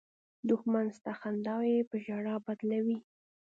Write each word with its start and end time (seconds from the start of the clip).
دښمن 0.49 0.85
ستا 0.97 1.11
خنداوې 1.19 1.77
په 1.89 1.95
ژړا 2.05 2.35
بدلوي 2.45 2.99